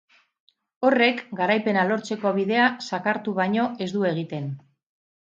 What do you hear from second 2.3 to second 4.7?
bidea zakartu baino ez du egiten.